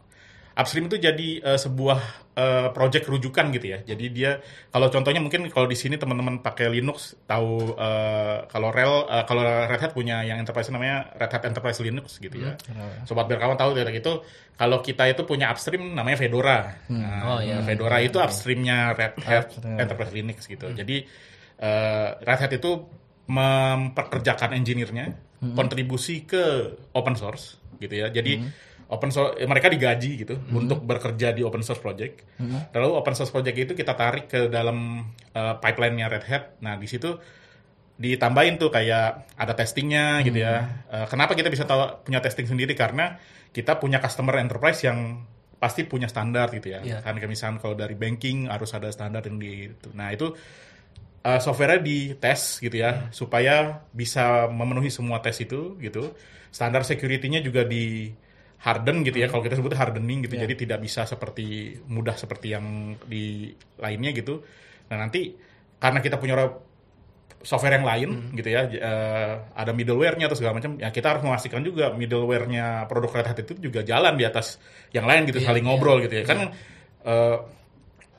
Upstream 0.55 0.87
itu 0.87 0.95
jadi 0.95 1.29
eh, 1.43 1.59
sebuah 1.59 1.99
eh, 2.31 2.67
project 2.71 3.11
rujukan 3.11 3.51
gitu 3.51 3.75
ya. 3.75 3.83
Jadi 3.83 4.05
dia 4.07 4.39
kalau 4.71 4.87
contohnya 4.87 5.19
mungkin 5.19 5.51
kalau 5.51 5.67
di 5.67 5.75
sini 5.75 5.99
teman-teman 5.99 6.39
pakai 6.39 6.71
Linux 6.71 7.19
tahu 7.27 7.75
eh, 7.75 8.47
kalau 8.47 8.71
rel 8.71 9.03
eh, 9.05 9.23
kalau 9.27 9.43
Red 9.43 9.81
Hat 9.83 9.91
punya 9.91 10.23
yang 10.23 10.39
enterprise 10.39 10.71
namanya 10.71 11.11
Red 11.11 11.27
Hat 11.27 11.43
Enterprise 11.43 11.83
Linux 11.83 12.17
gitu 12.17 12.39
ya. 12.39 12.55
Sobat 13.03 13.27
berkawan 13.27 13.59
tahu 13.59 13.75
dari 13.75 13.99
itu 13.99 14.23
kalau 14.55 14.79
kita 14.79 15.11
itu 15.11 15.27
punya 15.27 15.51
upstream 15.51 15.91
namanya 15.91 16.15
Fedora. 16.15 16.71
Nah, 16.87 17.35
Oh, 17.35 17.39
iya. 17.43 17.59
Fedora 17.59 17.99
itu 17.99 18.15
upstreamnya 18.17 18.95
Red 18.95 19.19
Hat 19.21 19.47
Enterprise 19.59 20.15
Linux 20.15 20.47
gitu. 20.47 20.71
Jadi 20.71 21.03
eh, 21.59 22.09
Red 22.15 22.39
Hat 22.39 22.51
itu 22.51 22.71
memperkerjakan 23.25 24.53
engineer-nya 24.53 25.11
kontribusi 25.51 26.23
ke 26.23 26.73
open 26.95 27.13
source 27.13 27.59
gitu 27.77 27.91
ya. 27.91 28.07
Jadi 28.07 28.39
open 28.85 29.09
source 29.09 29.41
eh, 29.41 29.49
mereka 29.49 29.67
digaji 29.71 30.25
gitu 30.25 30.35
untuk 30.53 30.85
bekerja 30.85 31.33
di 31.33 31.41
open 31.41 31.65
source 31.65 31.81
project. 31.81 32.21
Lalu 32.73 32.89
open 32.93 33.15
source 33.17 33.33
project 33.33 33.57
itu 33.57 33.73
kita 33.73 33.97
tarik 33.97 34.29
ke 34.29 34.45
dalam 34.47 35.01
eh, 35.33 35.55
pipeline-nya 35.57 36.07
Red 36.11 36.25
Hat. 36.25 36.43
Nah, 36.61 36.77
di 36.77 36.85
situ 36.85 37.17
ditambahin 37.95 38.59
tuh 38.59 38.69
kayak 38.69 39.39
ada 39.39 39.53
testingnya 39.55 40.19
gitu 40.21 40.37
ya. 40.43 40.85
Eh, 40.91 41.05
kenapa 41.09 41.33
kita 41.33 41.47
bisa 41.49 41.63
tahu 41.63 42.05
punya 42.05 42.19
testing 42.19 42.45
sendiri 42.45 42.75
karena 42.75 43.17
kita 43.55 43.79
punya 43.79 44.03
customer 44.03 44.35
enterprise 44.37 44.83
yang 44.83 45.23
pasti 45.55 45.87
punya 45.87 46.05
standar 46.11 46.51
gitu 46.51 46.75
ya. 46.75 46.83
Iya. 46.83 46.97
Kan 47.01 47.17
misalnya 47.25 47.63
kalau 47.63 47.73
dari 47.73 47.95
banking 47.95 48.51
harus 48.51 48.69
ada 48.75 48.91
standar 48.91 49.23
yang 49.25 49.39
di 49.39 49.71
itu. 49.71 49.89
Nah, 49.95 50.11
itu 50.11 50.35
uh, 51.25 51.39
software-nya 51.39 51.79
dites 51.81 52.61
gitu 52.61 52.77
ya 52.77 53.09
supaya 53.09 53.87
bisa 53.95 54.51
memenuhi 54.51 54.91
semua 54.91 55.23
tes 55.23 55.39
itu 55.41 55.79
gitu. 55.79 56.13
Standar 56.51 56.83
security-nya 56.83 57.39
juga 57.43 57.63
di 57.63 58.11
harden 58.61 59.03
gitu 59.03 59.17
ya. 59.19 59.27
Kalau 59.27 59.43
kita 59.43 59.59
sebut 59.59 59.73
hardening 59.75 60.25
gitu. 60.25 60.35
Jadi 60.39 60.53
tidak 60.67 60.79
bisa 60.83 61.03
seperti 61.03 61.79
mudah 61.89 62.15
seperti 62.15 62.55
yang 62.55 62.95
di 63.03 63.51
lainnya 63.79 64.11
gitu. 64.15 64.41
Nah, 64.91 64.97
nanti 65.01 65.33
karena 65.81 65.99
kita 65.99 66.15
punya 66.21 66.35
software 67.45 67.77
yang 67.77 67.85
lain 67.85 68.09
gitu 68.33 68.49
ya 68.49 68.65
eh, 68.65 69.33
ada 69.53 69.69
middleware-nya 69.69 70.25
atau 70.25 70.33
segala 70.33 70.57
macam 70.57 70.81
ya 70.81 70.89
kita 70.89 71.13
harus 71.13 71.21
memastikan 71.21 71.61
juga 71.61 71.93
middleware-nya 71.93 72.89
produk 72.89 73.21
Red 73.21 73.27
Hat 73.29 73.37
itu 73.45 73.53
juga 73.69 73.85
jalan 73.85 74.17
di 74.17 74.25
atas 74.25 74.57
yang 74.89 75.05
lain 75.05 75.29
gitu 75.29 75.37
saling 75.45 75.61
ngobrol 75.61 76.01
gitu 76.01 76.21
ya. 76.21 76.23
Kan 76.25 76.49
eh, 77.05 77.37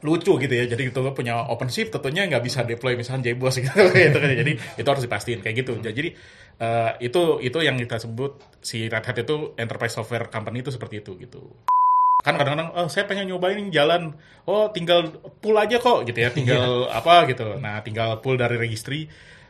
lucu 0.04 0.32
gitu 0.36 0.54
ya. 0.54 0.64
Jadi 0.68 0.92
itu 0.92 1.00
punya 1.12 1.46
OpenShift 1.48 1.94
tentunya 1.94 2.28
nggak 2.28 2.42
bisa 2.44 2.66
deploy 2.66 2.96
misalnya 2.98 3.32
JBoss 3.32 3.60
gitu. 3.64 3.80
gitu 3.92 4.16
kan. 4.18 4.28
Jadi 4.32 4.52
itu 4.56 4.88
harus 4.88 5.02
dipastiin 5.04 5.40
kayak 5.40 5.56
gitu. 5.64 5.72
Jadi 5.80 6.12
eh, 6.60 6.90
itu 7.00 7.40
itu 7.40 7.58
yang 7.62 7.76
kita 7.80 8.02
sebut 8.02 8.60
si 8.60 8.90
Red 8.90 9.04
Hat 9.04 9.16
itu 9.16 9.56
enterprise 9.56 9.96
software 9.96 10.28
company 10.28 10.60
itu 10.60 10.72
seperti 10.72 11.00
itu 11.00 11.16
gitu. 11.16 11.40
Kan 12.24 12.34
kadang-kadang 12.34 12.74
oh 12.74 12.88
saya 12.90 13.06
pengen 13.06 13.30
nyobain 13.30 13.70
jalan. 13.70 14.16
Oh 14.44 14.68
tinggal 14.74 15.14
pull 15.40 15.56
aja 15.56 15.78
kok 15.78 16.04
gitu 16.04 16.18
ya. 16.18 16.28
Tinggal 16.36 16.90
apa 16.90 17.24
gitu. 17.30 17.56
Nah, 17.62 17.80
tinggal 17.86 18.20
pull 18.20 18.36
dari 18.36 18.58
registry. 18.58 19.06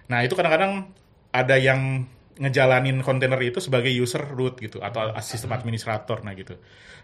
Nah, 0.07 0.23
itu 0.23 0.38
kadang-kadang 0.38 0.87
ada 1.35 1.57
yang 1.59 2.07
ngejalanin 2.37 3.00
kontainer 3.00 3.40
itu 3.40 3.64
sebagai 3.64 3.88
user 3.88 4.21
root 4.37 4.61
gitu 4.61 4.85
atau 4.85 5.12
sistem 5.25 5.57
administrator 5.57 6.21
nah 6.21 6.37
gitu. 6.37 6.57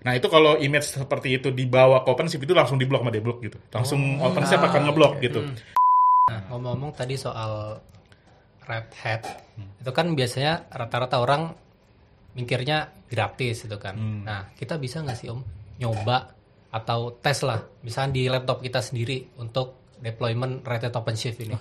Nah 0.05 0.13
itu 0.13 0.29
kalau 0.29 0.61
image 0.61 0.93
seperti 0.93 1.41
itu 1.41 1.49
dibawa 1.49 2.05
ke 2.05 2.09
OpenShift 2.13 2.45
itu 2.45 2.53
langsung 2.53 2.77
diblok 2.77 3.01
sama 3.01 3.13
deblok 3.13 3.39
gitu. 3.41 3.57
Langsung 3.73 4.21
OpenShift 4.21 4.61
akan 4.61 4.83
ngeblok 4.89 5.13
gitu. 5.25 5.41
Nah, 6.29 6.39
ngomong-ngomong 6.53 6.93
tadi 6.95 7.19
soal 7.19 7.83
Red 8.63 8.95
Hat, 8.95 9.27
itu 9.59 9.91
kan 9.91 10.15
biasanya 10.15 10.71
rata-rata 10.71 11.19
orang 11.19 11.51
mikirnya 12.39 12.95
gratis 13.11 13.67
itu 13.67 13.77
kan. 13.81 14.23
Nah, 14.23 14.55
kita 14.55 14.79
bisa 14.79 15.03
nggak 15.03 15.19
sih 15.19 15.29
Om 15.35 15.43
nyoba 15.83 16.31
atau 16.71 17.19
tes 17.19 17.43
lah, 17.43 17.59
misalnya 17.83 18.11
di 18.15 18.23
laptop 18.31 18.63
kita 18.63 18.79
sendiri 18.79 19.35
untuk 19.43 19.93
deployment 19.99 20.63
Red 20.63 20.89
Hat 20.89 20.95
OpenShift 20.95 21.43
ini? 21.43 21.59